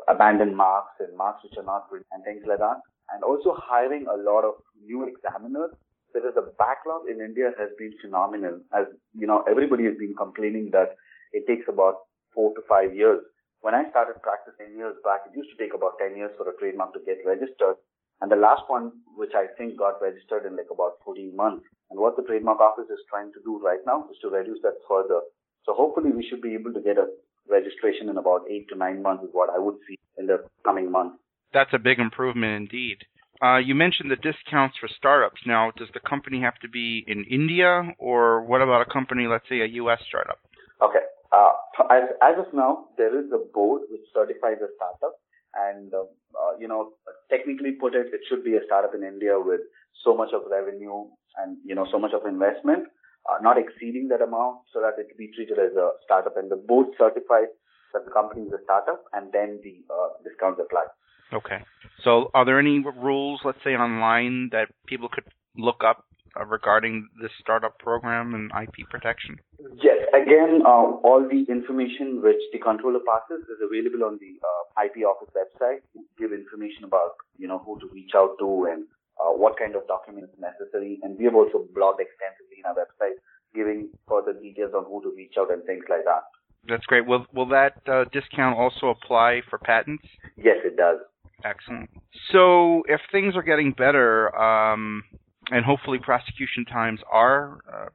abandoned 0.08 0.56
marks 0.56 0.94
and 1.00 1.16
marks 1.18 1.44
which 1.44 1.58
are 1.58 1.64
not 1.64 1.90
good 1.90 2.04
and 2.12 2.24
things 2.24 2.44
like 2.48 2.60
that. 2.60 2.82
And 3.14 3.24
also 3.24 3.56
hiring 3.58 4.06
a 4.06 4.18
lot 4.18 4.44
of 4.44 4.56
new 4.86 5.08
examiners 5.08 5.72
because 6.14 6.34
the 6.36 6.54
backlog 6.58 7.10
in 7.10 7.22
India 7.22 7.52
has 7.58 7.70
been 7.78 7.94
phenomenal. 8.02 8.62
As 8.74 8.86
you 9.14 9.28
know, 9.28 9.44
everybody 9.50 9.86
has 9.86 9.98
been 9.98 10.14
complaining 10.18 10.70
that 10.74 10.96
it 11.34 11.46
takes 11.48 11.66
about 11.70 12.10
four 12.34 12.54
to 12.56 12.62
five 12.68 12.96
years. 12.96 13.22
When 13.62 13.76
I 13.76 13.90
started 13.90 14.22
practicing 14.24 14.78
years 14.78 14.96
back, 15.04 15.28
it 15.28 15.36
used 15.36 15.52
to 15.52 15.60
take 15.60 15.74
about 15.74 16.00
10 16.00 16.16
years 16.16 16.32
for 16.38 16.48
a 16.50 16.56
trademark 16.58 16.94
to 16.94 17.04
get 17.06 17.20
registered. 17.26 17.76
And 18.22 18.32
the 18.32 18.40
last 18.40 18.64
one, 18.68 18.92
which 19.16 19.36
I 19.36 19.48
think 19.58 19.78
got 19.78 20.02
registered 20.02 20.46
in 20.46 20.56
like 20.56 20.72
about 20.72 21.00
14 21.04 21.36
months. 21.36 21.66
And 21.92 22.00
what 22.00 22.16
the 22.16 22.24
trademark 22.24 22.60
office 22.60 22.88
is 22.90 23.00
trying 23.10 23.32
to 23.34 23.42
do 23.44 23.60
right 23.64 23.80
now 23.86 24.08
is 24.12 24.18
to 24.22 24.30
reduce 24.30 24.62
that 24.64 24.80
further. 24.88 25.22
So 25.66 25.74
hopefully 25.74 26.12
we 26.12 26.26
should 26.28 26.42
be 26.42 26.54
able 26.54 26.74
to 26.74 26.82
get 26.82 26.98
a 26.98 27.08
registration 27.50 28.10
in 28.10 28.18
about 28.18 28.42
eight 28.50 28.68
to 28.70 28.78
nine 28.78 29.02
months 29.02 29.24
is 29.24 29.30
what 29.34 29.50
I 29.50 29.60
would 29.60 29.76
see 29.88 29.98
in 30.18 30.28
the 30.28 30.46
coming 30.64 30.92
months. 30.92 31.18
That's 31.54 31.74
a 31.74 31.80
big 31.80 32.00
improvement 32.00 32.56
indeed. 32.56 32.98
Uh, 33.42 33.58
you 33.58 33.74
mentioned 33.74 34.12
the 34.12 34.18
discounts 34.18 34.76
for 34.80 34.90
startups. 34.98 35.42
Now, 35.46 35.72
does 35.78 35.88
the 35.94 36.02
company 36.02 36.42
have 36.42 36.60
to 36.60 36.68
be 36.68 37.06
in 37.08 37.24
India, 37.24 37.96
or 37.98 38.44
what 38.44 38.62
about 38.62 38.82
a 38.82 38.92
company, 38.92 39.28
let's 39.28 39.48
say, 39.48 39.62
a 39.62 39.66
U.S. 39.66 40.00
startup? 40.08 40.40
Okay. 40.82 41.00
Uh, 41.32 41.52
as, 41.90 42.04
as 42.22 42.36
of 42.38 42.54
now, 42.54 42.88
there 42.98 43.18
is 43.18 43.32
a 43.32 43.40
board 43.54 43.84
which 43.90 44.02
certifies 44.14 44.58
a 44.62 44.68
startup, 44.76 45.16
and 45.56 45.94
uh, 45.94 46.04
uh, 46.36 46.58
you 46.60 46.68
know, 46.68 46.92
technically 47.30 47.72
put 47.80 47.96
it, 47.96 48.08
it 48.12 48.22
should 48.28 48.44
be 48.44 48.56
a 48.56 48.66
startup 48.66 48.94
in 48.94 49.04
India 49.04 49.40
with 49.40 49.62
so 50.04 50.16
much 50.16 50.30
of 50.34 50.42
revenue 50.50 51.06
and 51.38 51.58
you 51.64 51.76
know 51.76 51.86
so 51.92 52.00
much 52.00 52.12
of 52.14 52.26
investment, 52.26 52.88
uh, 53.30 53.38
not 53.42 53.58
exceeding 53.58 54.08
that 54.10 54.22
amount, 54.22 54.66
so 54.74 54.82
that 54.82 54.98
it 54.98 55.16
be 55.18 55.30
treated 55.36 55.60
as 55.60 55.76
a 55.78 55.92
startup. 56.04 56.38
And 56.38 56.50
the 56.50 56.56
board 56.56 56.88
certifies 56.98 57.54
that 57.94 58.06
the 58.06 58.12
company 58.12 58.48
is 58.48 58.54
a 58.54 58.64
startup, 58.64 59.04
and 59.14 59.32
then 59.32 59.60
the 59.64 59.84
uh, 59.94 60.10
discounts 60.24 60.60
apply. 60.64 60.86
Okay. 61.34 61.62
So, 62.04 62.32
are 62.34 62.46
there 62.46 62.60
any 62.60 62.80
rules, 62.80 63.42
let's 63.44 63.60
say, 63.64 63.72
online 63.72 64.50
that 64.52 64.68
people 64.88 65.10
could 65.10 65.26
look 65.56 65.84
up 65.86 66.06
uh, 66.40 66.46
regarding 66.46 67.08
this 67.22 67.32
startup 67.42 67.78
program 67.80 68.34
and 68.34 68.52
IP 68.54 68.90
protection? 68.90 69.38
Yes. 69.82 69.98
Again, 70.14 70.62
uh, 70.66 70.98
all 71.06 71.26
the 71.30 71.46
information 71.52 72.22
which 72.22 72.42
the 72.54 72.60
controller 72.60 73.00
passes 73.06 73.46
is 73.46 73.60
available 73.62 74.06
on 74.06 74.20
the 74.22 74.38
uh, 74.42 74.86
IP 74.86 75.06
office 75.06 75.30
website. 75.36 75.82
give 76.18 76.32
information 76.34 76.84
about 76.84 77.16
you 77.38 77.48
know 77.48 77.60
who 77.60 77.80
to 77.80 77.88
reach 77.94 78.12
out 78.16 78.38
to 78.40 78.68
and 78.72 78.86
uh, 79.20 79.32
what 79.36 79.58
kind 79.58 79.76
of 79.76 79.88
documents 79.88 80.34
necessary. 80.40 81.00
And 81.04 81.18
we 81.18 81.26
have 81.26 81.36
also 81.36 81.66
blogged 81.76 82.00
extensively 82.00 82.60
in 82.60 82.66
our 82.66 82.76
website, 82.76 83.20
giving 83.54 83.90
further 84.08 84.34
details 84.34 84.74
on 84.76 84.86
who 84.86 85.02
to 85.04 85.14
reach 85.16 85.36
out 85.38 85.52
and 85.52 85.64
things 85.66 85.84
like 85.90 86.06
that. 86.06 86.24
That's 86.68 86.86
great. 86.86 87.06
Will 87.06 87.26
will 87.34 87.48
that 87.48 87.82
uh, 87.88 88.06
discount 88.12 88.58
also 88.58 88.88
apply 88.88 89.42
for 89.50 89.58
patents? 89.60 90.04
Yes, 90.36 90.58
it 90.64 90.76
does. 90.76 90.98
Excellent. 91.46 91.90
So, 92.32 92.84
if 92.88 93.00
things 93.12 93.36
are 93.36 93.44
getting 93.44 93.72
better, 93.72 94.36
um, 94.36 95.04
and 95.52 95.64
hopefully 95.64 96.00
prosecution 96.00 96.66
times 96.66 97.00
are 97.12 97.60
uh, 97.72 97.86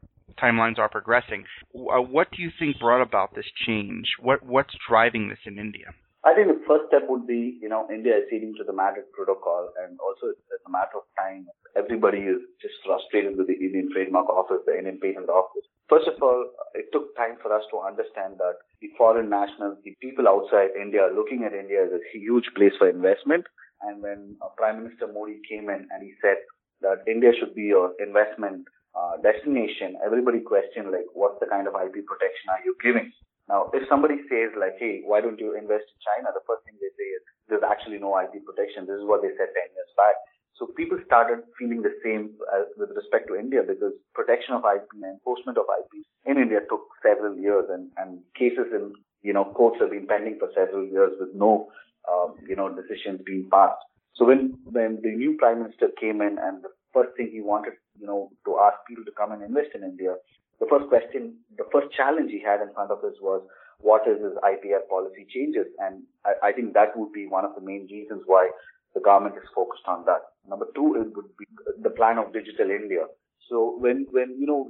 timelines 0.42 0.78
are 0.78 0.88
progressing, 0.88 1.44
uh, 1.74 2.00
what 2.00 2.30
do 2.30 2.42
you 2.42 2.50
think 2.58 2.78
brought 2.80 3.02
about 3.02 3.34
this 3.34 3.44
change? 3.66 4.06
What 4.20 4.42
what's 4.42 4.74
driving 4.88 5.28
this 5.28 5.38
in 5.44 5.58
India? 5.58 5.86
I 6.24 6.32
think 6.32 6.48
the 6.48 6.64
first 6.64 6.88
step 6.88 7.04
would 7.12 7.26
be, 7.28 7.60
you 7.60 7.68
know, 7.68 7.84
India 7.92 8.16
acceding 8.16 8.56
to 8.56 8.64
the 8.64 8.72
Madrid 8.72 9.04
Protocol, 9.12 9.68
and 9.84 10.00
also 10.00 10.32
it's, 10.32 10.40
a 10.64 10.70
matter 10.72 10.96
of 10.96 11.04
time. 11.20 11.44
Everybody 11.76 12.24
is 12.24 12.40
just 12.64 12.80
frustrated 12.80 13.36
with 13.36 13.46
the 13.46 13.60
Indian 13.60 13.92
Trademark 13.92 14.32
Office, 14.32 14.64
the 14.64 14.72
Indian 14.72 14.96
Patent 14.96 15.28
Office. 15.28 15.68
First 15.92 16.08
of 16.08 16.16
all, 16.22 16.48
it 16.72 16.88
took 16.88 17.12
time 17.14 17.36
for 17.44 17.52
us 17.52 17.60
to 17.68 17.84
understand 17.84 18.40
that 18.40 18.56
the 18.80 18.88
foreign 18.96 19.28
nationals, 19.28 19.76
the 19.84 19.92
people 20.00 20.24
outside 20.24 20.72
India, 20.80 21.04
are 21.04 21.12
looking 21.12 21.44
at 21.44 21.52
India 21.52 21.84
as 21.84 21.92
a 21.92 22.00
huge 22.16 22.48
place 22.56 22.72
for 22.80 22.88
investment. 22.88 23.44
And 23.84 24.00
when 24.00 24.40
uh, 24.40 24.48
Prime 24.56 24.80
Minister 24.82 25.12
Modi 25.12 25.44
came 25.44 25.68
in 25.68 25.84
and 25.92 26.00
he 26.00 26.16
said 26.24 26.40
that 26.80 27.04
India 27.06 27.36
should 27.36 27.54
be 27.54 27.68
your 27.68 27.92
investment 28.00 28.64
uh, 28.96 29.20
destination, 29.20 30.00
everybody 30.00 30.40
questioned 30.40 30.88
like, 30.88 31.04
what's 31.12 31.36
the 31.44 31.46
kind 31.52 31.68
of 31.68 31.76
IP 31.76 32.00
protection 32.08 32.48
are 32.48 32.64
you 32.64 32.72
giving? 32.80 33.12
Now, 33.48 33.68
if 33.76 33.84
somebody 33.88 34.24
says 34.32 34.56
like, 34.56 34.80
hey, 34.80 35.04
why 35.04 35.20
don't 35.20 35.38
you 35.38 35.52
invest 35.52 35.84
in 35.84 35.98
China? 36.00 36.32
The 36.32 36.44
first 36.48 36.64
thing 36.64 36.80
they 36.80 36.92
say 36.96 37.08
is 37.12 37.22
there's 37.48 37.66
actually 37.66 38.00
no 38.00 38.16
IP 38.16 38.40
protection. 38.44 38.88
This 38.88 38.96
is 38.96 39.06
what 39.06 39.20
they 39.20 39.36
said 39.36 39.52
10 39.52 39.76
years 39.76 39.92
back. 39.96 40.16
So 40.56 40.70
people 40.72 40.98
started 41.04 41.42
feeling 41.58 41.82
the 41.82 41.92
same 42.02 42.30
as 42.54 42.70
with 42.78 42.94
respect 42.94 43.26
to 43.28 43.36
India 43.36 43.60
because 43.66 43.92
protection 44.14 44.54
of 44.54 44.62
IP 44.64 44.86
and 44.94 45.04
enforcement 45.04 45.58
of 45.58 45.66
IP 45.66 46.06
in 46.24 46.38
India 46.38 46.60
took 46.70 46.88
several 47.02 47.36
years 47.36 47.66
and, 47.68 47.90
and 47.98 48.22
cases 48.38 48.70
in, 48.72 48.94
you 49.22 49.32
know, 49.32 49.44
courts 49.52 49.76
have 49.80 49.90
been 49.90 50.06
pending 50.06 50.38
for 50.38 50.48
several 50.54 50.86
years 50.86 51.12
with 51.18 51.34
no, 51.34 51.68
um, 52.08 52.36
you 52.46 52.54
know, 52.54 52.70
decisions 52.70 53.20
being 53.26 53.48
passed. 53.50 53.82
So 54.14 54.24
when, 54.24 54.56
when 54.64 55.00
the 55.02 55.10
new 55.10 55.36
prime 55.36 55.60
minister 55.62 55.88
came 56.00 56.22
in 56.22 56.38
and 56.38 56.62
the 56.62 56.70
first 56.94 57.16
thing 57.16 57.30
he 57.32 57.40
wanted, 57.40 57.74
you 57.98 58.06
know, 58.06 58.30
to 58.46 58.58
ask 58.60 58.78
people 58.88 59.04
to 59.04 59.12
come 59.18 59.32
and 59.32 59.42
invest 59.42 59.74
in 59.74 59.82
India, 59.82 60.14
the 60.60 60.66
first 60.70 60.88
question, 60.88 61.36
the 61.56 61.66
first 61.72 61.92
challenge 61.92 62.30
he 62.30 62.42
had 62.42 62.60
in 62.60 62.72
front 62.74 62.90
of 62.90 63.02
us 63.04 63.14
was, 63.20 63.42
what 63.80 64.06
is 64.06 64.22
his 64.22 64.32
IPR 64.40 64.86
policy 64.88 65.26
changes? 65.28 65.66
And 65.78 66.02
I, 66.24 66.50
I 66.50 66.52
think 66.52 66.74
that 66.74 66.96
would 66.96 67.12
be 67.12 67.26
one 67.26 67.44
of 67.44 67.54
the 67.54 67.60
main 67.60 67.86
reasons 67.90 68.22
why 68.26 68.50
the 68.94 69.00
government 69.00 69.36
is 69.36 69.48
focused 69.54 69.84
on 69.86 70.04
that. 70.06 70.22
Number 70.48 70.66
two, 70.74 70.94
it 70.94 71.14
would 71.14 71.30
be 71.36 71.46
the 71.82 71.90
plan 71.90 72.18
of 72.18 72.32
digital 72.32 72.70
India. 72.70 73.06
So 73.50 73.76
when, 73.78 74.06
when, 74.10 74.36
you 74.38 74.46
know, 74.46 74.68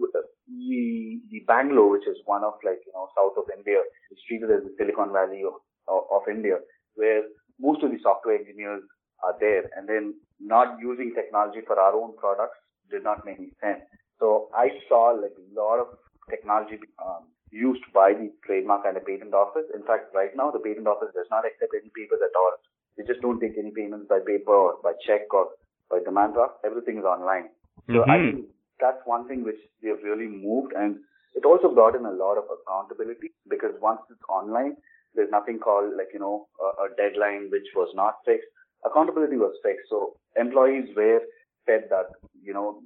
the, 0.48 1.20
the 1.30 1.40
Bangalore, 1.46 1.90
which 1.92 2.08
is 2.08 2.16
one 2.24 2.42
of 2.42 2.54
like, 2.64 2.80
you 2.86 2.92
know, 2.92 3.08
south 3.16 3.38
of 3.38 3.44
India, 3.56 3.78
is 4.10 4.18
treated 4.26 4.50
as 4.50 4.64
the 4.64 4.74
Silicon 4.78 5.12
Valley 5.12 5.42
of, 5.46 5.60
of, 5.86 6.02
of 6.10 6.22
India, 6.28 6.58
where 6.96 7.22
most 7.60 7.84
of 7.84 7.90
the 7.90 7.98
software 8.02 8.36
engineers 8.36 8.82
are 9.22 9.36
there 9.38 9.70
and 9.76 9.88
then 9.88 10.14
not 10.40 10.76
using 10.80 11.14
technology 11.14 11.60
for 11.66 11.78
our 11.78 11.94
own 11.94 12.16
products 12.16 12.58
did 12.90 13.04
not 13.04 13.24
make 13.24 13.38
any 13.38 13.52
sense. 13.62 13.84
So 14.24 14.48
I 14.56 14.72
saw 14.88 15.12
like 15.12 15.36
a 15.36 15.44
lot 15.52 15.84
of 15.84 16.00
technology 16.32 16.80
um, 16.96 17.28
used 17.52 17.84
by 17.92 18.16
the 18.16 18.32
trademark 18.46 18.88
and 18.88 18.96
the 18.96 19.04
patent 19.04 19.36
office. 19.36 19.68
In 19.76 19.84
fact, 19.84 20.16
right 20.16 20.32
now 20.32 20.50
the 20.50 20.64
patent 20.64 20.88
office 20.88 21.12
does 21.12 21.28
not 21.30 21.44
accept 21.44 21.76
any 21.76 21.92
papers 21.92 22.24
at 22.24 22.32
all. 22.32 22.56
They 22.96 23.04
just 23.04 23.20
don't 23.20 23.36
take 23.38 23.60
any 23.60 23.68
payments 23.68 24.08
by 24.08 24.24
paper 24.24 24.56
or 24.56 24.80
by 24.82 24.96
check 25.04 25.28
or 25.28 25.52
by 25.90 26.00
demand 26.00 26.32
draft. 26.32 26.64
Everything 26.64 26.96
is 26.96 27.04
online. 27.04 27.52
So 27.92 28.00
mm-hmm. 28.00 28.10
I 28.10 28.16
think 28.16 28.48
that's 28.80 29.04
one 29.04 29.28
thing 29.28 29.44
which 29.44 29.60
we 29.84 29.92
have 29.92 30.00
really 30.00 30.30
moved 30.32 30.72
and 30.72 31.04
it 31.36 31.44
also 31.44 31.68
brought 31.68 31.92
in 31.92 32.08
a 32.08 32.16
lot 32.16 32.40
of 32.40 32.48
accountability 32.48 33.36
because 33.52 33.76
once 33.82 34.00
it's 34.08 34.24
online, 34.32 34.80
there's 35.12 35.30
nothing 35.30 35.60
called 35.60 35.92
like, 36.00 36.16
you 36.16 36.20
know, 36.20 36.48
a, 36.64 36.88
a 36.88 36.96
deadline 36.96 37.52
which 37.52 37.68
was 37.76 37.92
not 37.92 38.24
fixed. 38.24 38.48
Accountability 38.88 39.36
was 39.36 39.52
fixed. 39.60 39.92
So 39.92 40.16
employees 40.40 40.88
were 40.96 41.20
said 41.66 41.88
that, 41.90 42.12
you 42.42 42.52
know, 42.52 42.80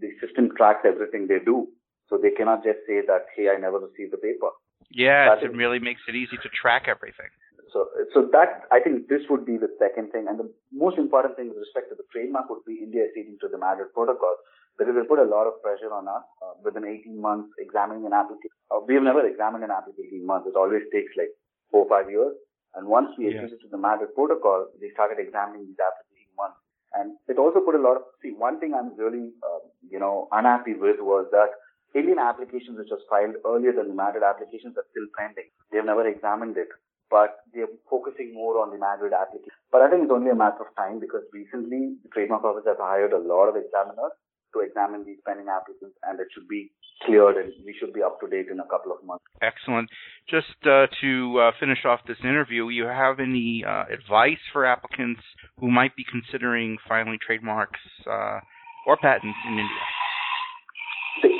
the 0.00 0.10
system 0.20 0.50
tracks 0.56 0.84
everything 0.84 1.26
they 1.28 1.38
do. 1.44 1.68
So 2.08 2.18
they 2.18 2.30
cannot 2.30 2.64
just 2.64 2.84
say 2.86 3.00
that, 3.06 3.26
hey, 3.36 3.48
I 3.48 3.56
never 3.56 3.78
received 3.78 4.12
the 4.12 4.20
paper. 4.20 4.52
Yeah, 4.90 5.32
it 5.40 5.56
really 5.56 5.78
makes 5.78 6.02
it 6.08 6.14
easy 6.14 6.36
to 6.36 6.48
track 6.52 6.84
everything. 6.88 7.32
So, 7.72 7.88
so 8.12 8.28
that, 8.36 8.68
I 8.68 8.84
think 8.84 9.08
this 9.08 9.24
would 9.32 9.48
be 9.48 9.56
the 9.56 9.72
second 9.80 10.12
thing. 10.12 10.28
And 10.28 10.36
the 10.36 10.52
most 10.68 11.00
important 11.00 11.40
thing 11.40 11.48
with 11.48 11.64
respect 11.64 11.88
to 11.88 11.96
the 11.96 12.04
trademark 12.12 12.52
would 12.52 12.68
be 12.68 12.84
India 12.84 13.08
acceding 13.08 13.40
to 13.40 13.48
the 13.48 13.56
Madrid 13.56 13.88
Protocol 13.96 14.36
because 14.76 14.92
it 14.92 15.08
put 15.08 15.20
a 15.20 15.28
lot 15.28 15.48
of 15.48 15.56
pressure 15.64 15.88
on 15.88 16.04
us 16.04 16.24
uh, 16.44 16.52
within 16.60 16.84
18 16.84 17.16
months 17.16 17.48
examining 17.56 18.04
an 18.04 18.12
application. 18.12 18.52
Uh, 18.68 18.84
we 18.84 18.92
have 18.92 19.04
never 19.04 19.24
examined 19.24 19.64
an 19.64 19.72
application 19.72 20.20
in 20.20 20.26
months. 20.28 20.48
It 20.48 20.56
always 20.56 20.84
takes 20.92 21.16
like 21.16 21.32
four 21.72 21.88
or 21.88 21.88
five 21.88 22.12
years. 22.12 22.36
And 22.76 22.88
once 22.88 23.08
we 23.16 23.32
acceded 23.32 23.60
to 23.64 23.68
the 23.72 23.80
Madrid 23.80 24.12
Protocol, 24.12 24.68
they 24.80 24.92
started 24.92 25.20
examining 25.20 25.64
these 25.64 25.80
applications. 25.80 26.11
And 26.94 27.16
it 27.28 27.38
also 27.38 27.60
put 27.60 27.74
a 27.74 27.82
lot 27.82 27.96
of, 27.96 28.02
see, 28.22 28.32
one 28.36 28.60
thing 28.60 28.74
I'm 28.74 28.96
really, 28.96 29.32
uh, 29.42 29.62
you 29.88 29.98
know, 29.98 30.28
unhappy 30.32 30.74
with 30.74 31.00
was 31.00 31.26
that 31.32 31.50
Indian 31.94 32.18
applications 32.18 32.78
which 32.78 32.90
was 32.90 33.04
filed 33.08 33.36
earlier 33.44 33.72
than 33.72 33.88
the 33.88 33.94
Madrid 33.94 34.22
applications 34.22 34.76
are 34.76 34.88
still 34.90 35.08
pending. 35.16 35.48
They 35.70 35.78
have 35.78 35.86
never 35.86 36.06
examined 36.06 36.56
it, 36.56 36.68
but 37.10 37.44
they're 37.52 37.68
focusing 37.88 38.32
more 38.32 38.60
on 38.60 38.70
the 38.70 38.78
Madrid 38.78 39.12
application. 39.12 39.52
But 39.70 39.82
I 39.82 39.90
think 39.90 40.04
it's 40.04 40.12
only 40.12 40.30
a 40.30 40.34
matter 40.34 40.64
of 40.64 40.74
time 40.76 41.00
because 41.00 41.24
recently 41.32 41.96
the 42.02 42.08
trademark 42.12 42.44
office 42.44 42.64
has 42.66 42.80
hired 42.80 43.12
a 43.12 43.20
lot 43.20 43.48
of 43.48 43.56
examiners 43.56 44.12
to 44.54 44.60
examine 44.60 45.04
these 45.04 45.18
pending 45.26 45.48
applications 45.48 45.94
and 46.04 46.20
it 46.20 46.28
should 46.34 46.48
be 46.48 46.70
cleared 47.04 47.36
and 47.36 47.52
we 47.64 47.74
should 47.78 47.92
be 47.92 48.02
up 48.02 48.20
to 48.20 48.28
date 48.28 48.46
in 48.50 48.60
a 48.60 48.68
couple 48.68 48.92
of 48.92 49.04
months. 49.04 49.24
Excellent. 49.42 49.88
Just 50.28 50.54
uh, 50.64 50.86
to 51.00 51.38
uh, 51.38 51.50
finish 51.58 51.84
off 51.84 52.00
this 52.06 52.18
interview, 52.22 52.68
you 52.68 52.84
have 52.84 53.18
any 53.18 53.64
uh, 53.66 53.84
advice 53.92 54.42
for 54.52 54.64
applicants 54.64 55.20
who 55.58 55.70
might 55.70 55.96
be 55.96 56.04
considering 56.04 56.78
filing 56.88 57.18
trademarks 57.24 57.80
uh, 58.06 58.38
or 58.86 58.96
patents 58.96 59.38
in 59.46 59.58
India? 59.58 59.82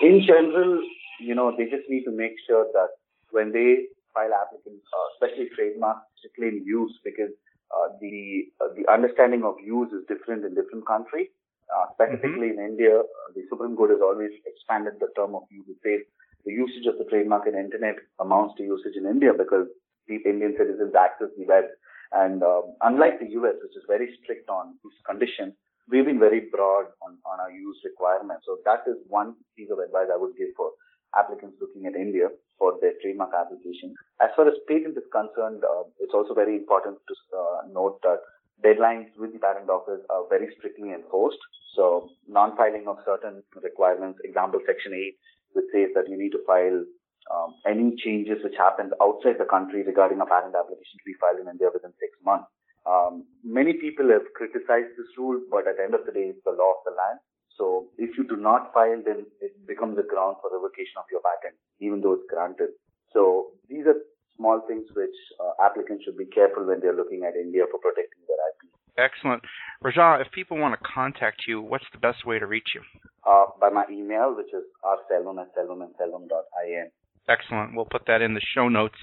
In 0.03 0.23
general, 0.27 0.83
you 1.21 1.35
know, 1.35 1.55
they 1.57 1.65
just 1.65 1.89
need 1.89 2.05
to 2.05 2.11
make 2.11 2.35
sure 2.47 2.67
that 2.73 2.89
when 3.31 3.53
they 3.53 3.87
file 4.15 4.31
applications, 4.35 4.83
uh, 4.93 5.07
especially 5.15 5.49
trademarks, 5.55 6.07
to 6.23 6.29
claim 6.37 6.63
use 6.65 6.93
because 7.05 7.33
uh, 7.73 7.89
the 8.01 8.45
the 8.77 8.85
understanding 8.93 9.43
of 9.45 9.55
use 9.65 9.91
is 9.93 10.05
different 10.07 10.45
in 10.45 10.55
different 10.55 10.87
countries. 10.87 11.29
Uh, 11.73 11.89
specifically 11.97 12.53
mm-hmm. 12.53 12.61
in 12.61 12.77
India, 12.77 13.01
uh, 13.01 13.29
the 13.35 13.43
Supreme 13.49 13.77
Court 13.77 13.91
has 13.91 14.05
always 14.05 14.31
expanded 14.45 15.01
the 15.01 15.09
term 15.17 15.35
of 15.35 15.49
use. 15.51 15.65
It 15.85 16.07
the 16.45 16.53
usage 16.53 16.87
of 16.87 16.99
the 16.99 17.07
trademark 17.07 17.47
in 17.47 17.55
internet 17.55 17.97
amounts 18.19 18.55
to 18.59 18.65
usage 18.65 18.97
in 18.97 19.07
India 19.07 19.31
because 19.33 19.69
the 20.09 20.19
Indian 20.27 20.55
citizens 20.59 20.95
access 20.95 21.31
the 21.39 21.47
web. 21.47 21.65
And 22.13 22.43
um, 22.43 22.75
unlike 22.83 23.21
the 23.21 23.31
US, 23.41 23.57
which 23.63 23.77
is 23.79 23.87
very 23.87 24.11
strict 24.21 24.51
on 24.51 24.75
use 24.85 24.99
conditions, 25.07 25.55
we've 25.89 26.05
been 26.05 26.19
very 26.19 26.51
broad 26.51 26.91
on, 27.01 27.17
on 27.25 27.41
our 27.41 27.51
use 27.51 27.79
requirements. 27.85 28.45
So 28.47 28.59
that 28.65 28.83
is 28.87 28.99
one 29.09 29.35
piece 29.57 29.71
of 29.71 29.79
advice 29.79 30.11
I 30.13 30.19
would 30.19 30.37
give 30.37 30.51
for 30.57 30.73
applicants 31.17 31.57
looking 31.61 31.87
at 31.87 31.95
India 31.95 32.29
for 32.59 32.75
their 32.81 32.93
trademark 33.01 33.33
application. 33.35 33.95
As 34.21 34.31
far 34.37 34.49
as 34.49 34.55
patent 34.69 34.97
is 34.97 35.09
concerned, 35.13 35.63
uh, 35.65 35.85
it's 36.01 36.15
also 36.15 36.35
very 36.35 36.57
important 36.57 36.99
to 37.09 37.15
uh, 37.37 37.61
note 37.73 38.01
that 38.03 38.21
deadlines 38.65 39.11
with 39.19 39.33
the 39.33 39.39
patent 39.39 39.69
office 39.69 40.01
are 40.11 40.25
very 40.31 40.49
strictly 40.59 40.93
enforced. 40.93 41.39
So 41.75 42.11
non-filing 42.29 42.87
of 42.87 42.99
certain 43.05 43.43
requirements, 43.63 44.21
example 44.25 44.61
section 44.67 44.95
8, 44.95 45.17
which 45.53 45.69
says 45.73 45.91
that 45.95 46.09
you 46.09 46.17
need 46.17 46.33
to 46.33 46.45
file 46.47 46.85
um, 47.31 47.55
any 47.67 47.95
changes 47.97 48.43
which 48.43 48.57
happen 48.59 48.91
outside 49.01 49.39
the 49.39 49.49
country 49.49 49.83
regarding 49.83 50.21
a 50.21 50.27
patent 50.27 50.55
application 50.55 50.99
to 50.99 51.07
be 51.07 51.19
filed 51.21 51.41
in 51.41 51.49
India 51.49 51.71
within 51.73 51.93
six 52.01 52.13
months. 52.25 52.51
Um, 52.85 53.25
many 53.45 53.75
people 53.75 54.11
have 54.11 54.27
criticized 54.35 54.99
this 54.99 55.11
rule, 55.17 55.41
but 55.51 55.69
at 55.69 55.79
the 55.79 55.85
end 55.87 55.95
of 55.95 56.05
the 56.05 56.13
day, 56.13 56.35
it's 56.35 56.43
the 56.45 56.57
law 56.57 56.77
of 56.77 56.83
the 56.85 56.93
land. 56.93 57.23
So 57.57 57.89
if 57.97 58.19
you 58.19 58.27
do 58.27 58.37
not 58.37 58.73
file, 58.75 59.01
then 59.05 59.27
it 59.41 59.55
becomes 59.67 59.99
a 59.99 60.03
ground 60.03 60.43
for 60.43 60.51
revocation 60.51 60.99
of 60.99 61.07
your 61.11 61.23
patent, 61.23 61.55
even 61.81 62.01
though 62.01 62.15
it's 62.19 62.27
granted. 62.29 62.75
So 63.13 63.55
these 63.69 63.87
are 63.87 64.01
small 64.37 64.61
things 64.67 64.85
which 64.95 65.15
uh, 65.41 65.65
applicants 65.65 66.05
should 66.05 66.17
be 66.17 66.27
careful 66.27 66.67
when 66.67 66.81
they're 66.81 66.97
looking 66.97 67.25
at 67.25 67.37
India 67.37 67.65
for 67.71 67.79
protecting 67.79 68.23
their 68.29 68.41
IP. 68.51 68.73
Excellent. 68.99 69.43
Raja, 69.81 70.19
if 70.21 70.31
people 70.33 70.59
want 70.59 70.79
to 70.79 70.81
contact 70.87 71.43
you, 71.49 71.61
what's 71.61 71.85
the 71.93 71.99
best 71.99 72.27
way 72.27 72.39
to 72.39 72.47
reach 72.47 72.69
you? 72.75 72.83
Uh, 73.27 73.47
by 73.61 73.71
my 73.71 73.85
email, 73.91 74.35
which 74.37 74.53
is 74.53 74.65
rselvam 74.85 75.41
at 75.41 75.55
selvam.selvam.in. 75.55 76.91
Excellent. 77.29 77.75
We'll 77.75 77.87
put 77.87 78.07
that 78.07 78.21
in 78.21 78.35
the 78.35 78.41
show 78.55 78.69
notes. 78.69 78.99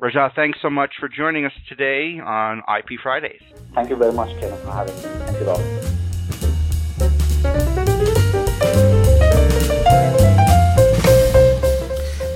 Raja, 0.00 0.32
thanks 0.34 0.58
so 0.62 0.70
much 0.70 0.94
for 0.98 1.08
joining 1.08 1.44
us 1.44 1.52
today 1.68 2.18
on 2.24 2.62
IP 2.78 2.98
Fridays. 3.02 3.42
Thank 3.74 3.90
you 3.90 3.96
very 3.96 4.12
much, 4.12 4.30
Ken, 4.40 4.56
for 4.58 4.72
having 4.72 4.96
me. 4.96 5.02
Thank 5.02 5.40
you, 5.40 5.50
all. 5.50 5.90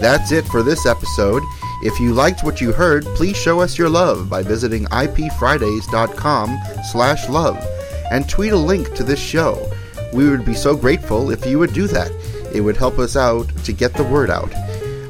That's 0.00 0.32
it 0.32 0.44
for 0.48 0.62
this 0.62 0.84
episode. 0.84 1.42
If 1.84 2.00
you 2.00 2.14
liked 2.14 2.42
what 2.42 2.62
you 2.62 2.72
heard, 2.72 3.04
please 3.04 3.36
show 3.36 3.60
us 3.60 3.76
your 3.76 3.90
love 3.90 4.30
by 4.30 4.42
visiting 4.42 4.86
ipfridays.com 4.86 6.58
slash 6.90 7.28
love 7.28 7.62
and 8.10 8.26
tweet 8.26 8.52
a 8.52 8.56
link 8.56 8.94
to 8.94 9.04
this 9.04 9.20
show. 9.20 9.70
We 10.14 10.30
would 10.30 10.46
be 10.46 10.54
so 10.54 10.74
grateful 10.74 11.30
if 11.30 11.44
you 11.44 11.58
would 11.58 11.74
do 11.74 11.86
that. 11.88 12.10
It 12.54 12.62
would 12.62 12.78
help 12.78 12.98
us 12.98 13.16
out 13.16 13.48
to 13.64 13.72
get 13.74 13.92
the 13.92 14.04
word 14.04 14.30
out. 14.30 14.50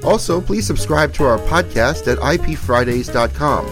Also, 0.03 0.41
please 0.41 0.67
subscribe 0.67 1.15
to 1.15 1.25
our 1.25 1.39
podcast 1.39 2.11
at 2.11 2.19
ipfridays.com 2.19 3.67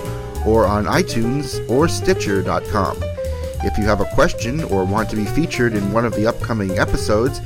or 0.46 0.64
on 0.64 0.84
iTunes 0.84 1.68
or 1.68 1.88
Stitcher.com. 1.88 2.98
If 3.64 3.78
you 3.78 3.84
have 3.84 4.00
a 4.00 4.14
question 4.14 4.62
or 4.62 4.84
want 4.84 5.10
to 5.10 5.16
be 5.16 5.24
featured 5.24 5.74
in 5.74 5.92
one 5.92 6.04
of 6.04 6.14
the 6.14 6.28
upcoming 6.28 6.78
episodes, 6.78 7.40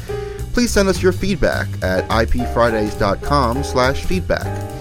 please 0.52 0.70
send 0.70 0.90
us 0.90 1.02
your 1.02 1.12
feedback 1.12 1.66
at 1.82 2.06
ipfridays.com 2.08 3.64
slash 3.64 4.04
feedback. 4.04 4.75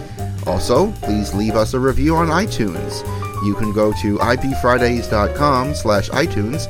Also, 0.47 0.91
please 1.01 1.33
leave 1.33 1.55
us 1.55 1.73
a 1.73 1.79
review 1.79 2.15
on 2.15 2.27
iTunes. 2.27 3.03
You 3.45 3.55
can 3.55 3.73
go 3.73 3.91
to 4.01 4.17
ipfridays.com 4.17 5.75
slash 5.75 6.09
iTunes 6.09 6.67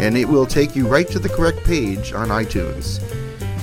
and 0.00 0.16
it 0.16 0.28
will 0.28 0.46
take 0.46 0.76
you 0.76 0.86
right 0.86 1.08
to 1.08 1.18
the 1.18 1.28
correct 1.28 1.64
page 1.64 2.12
on 2.12 2.28
iTunes. 2.28 3.02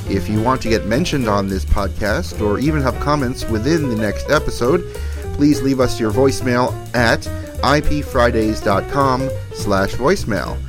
If 0.10 0.30
you 0.30 0.42
want 0.42 0.62
to 0.62 0.70
get 0.70 0.86
mentioned 0.86 1.28
on 1.28 1.48
this 1.48 1.66
podcast 1.66 2.40
or 2.42 2.60
even 2.60 2.82
have 2.82 3.00
comments 3.00 3.44
within 3.50 3.90
the 3.90 3.96
next 3.96 4.30
episode, 4.30 4.86
please 5.34 5.62
leave 5.62 5.80
us 5.80 6.00
your 6.00 6.12
voicemail 6.12 6.74
at 6.96 7.22
ipfridays.com 7.62 9.30
slash 9.54 9.94
voicemail. 9.94 10.60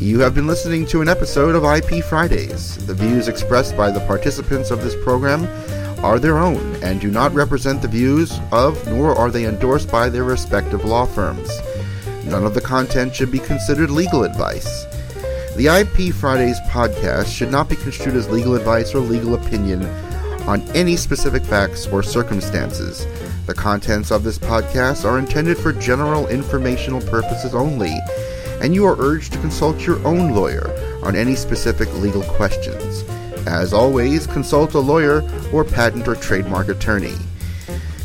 You 0.00 0.20
have 0.20 0.34
been 0.34 0.46
listening 0.46 0.86
to 0.86 1.02
an 1.02 1.08
episode 1.08 1.54
of 1.54 1.64
IP 1.64 2.02
Fridays. 2.04 2.84
The 2.86 2.94
views 2.94 3.28
expressed 3.28 3.76
by 3.76 3.90
the 3.90 4.00
participants 4.00 4.70
of 4.70 4.82
this 4.82 4.96
program 5.04 5.46
are 6.04 6.18
their 6.18 6.36
own 6.36 6.76
and 6.82 7.00
do 7.00 7.10
not 7.10 7.32
represent 7.32 7.80
the 7.80 7.88
views 7.88 8.38
of, 8.52 8.86
nor 8.86 9.16
are 9.16 9.30
they 9.30 9.46
endorsed 9.46 9.90
by 9.90 10.10
their 10.10 10.24
respective 10.24 10.84
law 10.84 11.06
firms. 11.06 11.48
None 12.26 12.44
of 12.44 12.52
the 12.52 12.60
content 12.60 13.14
should 13.14 13.32
be 13.32 13.38
considered 13.38 13.90
legal 13.90 14.22
advice. 14.22 14.84
The 15.56 15.68
IP 15.68 16.14
Fridays 16.14 16.60
podcast 16.68 17.34
should 17.34 17.50
not 17.50 17.70
be 17.70 17.76
construed 17.76 18.16
as 18.16 18.28
legal 18.28 18.54
advice 18.54 18.94
or 18.94 19.00
legal 19.00 19.34
opinion 19.34 19.82
on 20.46 20.60
any 20.72 20.94
specific 20.94 21.42
facts 21.42 21.86
or 21.86 22.02
circumstances. 22.02 23.06
The 23.46 23.54
contents 23.54 24.10
of 24.10 24.24
this 24.24 24.38
podcast 24.38 25.06
are 25.06 25.18
intended 25.18 25.56
for 25.56 25.72
general 25.72 26.28
informational 26.28 27.00
purposes 27.00 27.54
only 27.54 27.98
and 28.60 28.74
you 28.74 28.84
are 28.84 28.96
urged 28.98 29.32
to 29.32 29.38
consult 29.40 29.86
your 29.86 30.04
own 30.06 30.34
lawyer 30.34 30.70
on 31.02 31.16
any 31.16 31.34
specific 31.34 31.92
legal 31.94 32.22
questions. 32.22 33.04
As 33.46 33.72
always, 33.72 34.26
consult 34.26 34.74
a 34.74 34.78
lawyer 34.78 35.22
or 35.52 35.64
patent 35.64 36.08
or 36.08 36.14
trademark 36.14 36.68
attorney. 36.68 37.16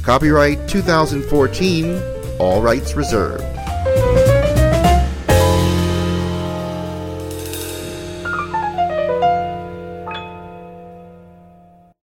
Copyright 0.02 0.68
2014, 0.68 2.02
all 2.40 2.62
rights 2.62 2.96
reserved. 2.96 3.44